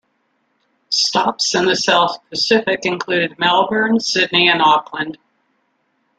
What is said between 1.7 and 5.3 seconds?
South Pacific included Melbourne, Sydney, and Auckland.